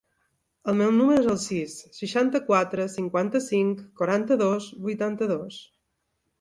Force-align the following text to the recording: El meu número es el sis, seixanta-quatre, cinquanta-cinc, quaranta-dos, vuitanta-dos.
El 0.71 0.77
meu 0.79 0.87
número 0.95 1.19
es 1.23 1.29
el 1.33 1.37
sis, 1.43 1.75
seixanta-quatre, 1.99 2.89
cinquanta-cinc, 2.95 3.87
quaranta-dos, 4.03 4.73
vuitanta-dos. 4.89 5.65